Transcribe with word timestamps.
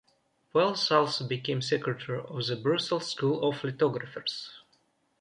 Poels 0.51 0.91
also 0.91 1.27
became 1.27 1.61
secretary 1.61 2.21
of 2.21 2.47
the 2.47 2.55
Brussels 2.55 3.11
School 3.11 3.47
of 3.47 3.63
Lithographers. 3.63 4.49